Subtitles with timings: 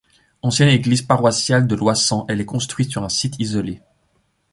[0.41, 3.83] Ancienne église paroissiale de Loissan elle est construite sur un site isolé.